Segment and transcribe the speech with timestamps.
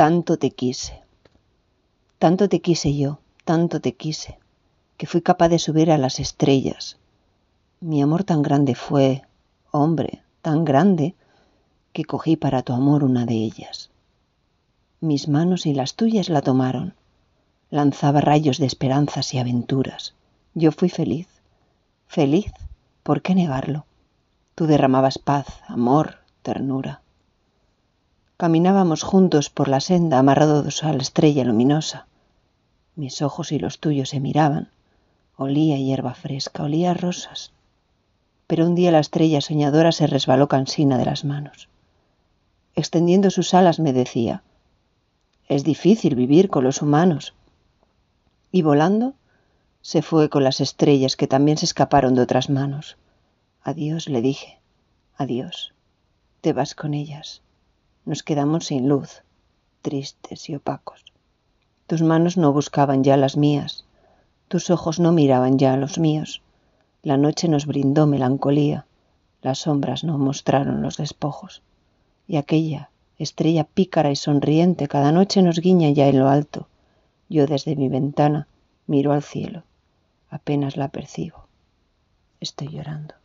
[0.00, 1.02] tanto te quise.
[2.18, 4.38] Tanto te quise yo, tanto te quise,
[4.96, 6.96] que fui capaz de subir a las estrellas.
[7.80, 9.26] Mi amor tan grande fue,
[9.72, 11.14] hombre, tan grande,
[11.92, 13.90] que cogí para tu amor una de ellas.
[15.02, 16.94] Mis manos y las tuyas la tomaron.
[17.68, 20.14] Lanzaba rayos de esperanzas y aventuras.
[20.54, 21.28] Yo fui feliz.
[22.06, 22.52] Feliz,
[23.02, 23.84] ¿por qué negarlo?
[24.54, 27.02] Tú derramabas paz, amor, ternura.
[28.40, 32.06] Caminábamos juntos por la senda amarrados a la estrella luminosa.
[32.96, 34.70] Mis ojos y los tuyos se miraban.
[35.36, 37.52] Olía hierba fresca, olía rosas.
[38.46, 41.68] Pero un día la estrella soñadora se resbaló cansina de las manos.
[42.74, 44.42] Extendiendo sus alas me decía,
[45.46, 47.34] es difícil vivir con los humanos.
[48.50, 49.12] Y volando,
[49.82, 52.96] se fue con las estrellas que también se escaparon de otras manos.
[53.62, 54.60] Adiós, le dije,
[55.18, 55.74] adiós,
[56.40, 57.42] te vas con ellas.
[58.04, 59.22] Nos quedamos sin luz,
[59.82, 61.04] tristes y opacos.
[61.86, 63.84] Tus manos no buscaban ya las mías,
[64.48, 66.42] tus ojos no miraban ya los míos.
[67.02, 68.86] La noche nos brindó melancolía,
[69.42, 71.62] las sombras no mostraron los despojos.
[72.26, 76.68] Y aquella estrella pícara y sonriente cada noche nos guiña ya en lo alto.
[77.28, 78.48] Yo desde mi ventana
[78.86, 79.62] miro al cielo,
[80.30, 81.44] apenas la percibo.
[82.40, 83.19] Estoy llorando.